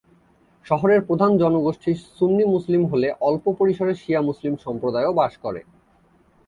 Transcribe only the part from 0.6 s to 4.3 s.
শহরের প্রধান জনগোষ্ঠী সুন্নি মুসলিম হলে অল্প পরিসরে শিয়া